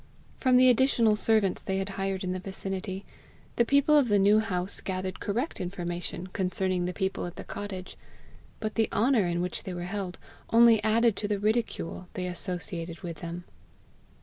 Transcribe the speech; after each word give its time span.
From 0.39 0.57
the 0.57 0.67
additional 0.67 1.15
servants 1.15 1.61
they 1.61 1.77
had 1.77 1.89
hired 1.89 2.23
in 2.23 2.31
the 2.31 2.39
vicinity, 2.39 3.05
the 3.57 3.63
people 3.65 3.95
of 3.95 4.07
the 4.07 4.17
New 4.17 4.39
House 4.39 4.81
gathered 4.81 5.19
correct 5.19 5.61
information 5.61 6.25
concerning 6.25 6.85
the 6.85 6.91
people 6.91 7.27
at 7.27 7.35
the 7.35 7.43
cottage, 7.43 7.97
but 8.59 8.73
the 8.73 8.89
honour 8.91 9.27
in 9.27 9.41
which 9.41 9.63
they 9.63 9.75
were 9.75 9.83
held 9.83 10.17
only 10.49 10.83
added 10.83 11.15
to 11.17 11.27
the 11.27 11.37
ridicule 11.37 12.07
they 12.15 12.25
associated 12.25 13.01
with 13.01 13.17
them. 13.19 13.43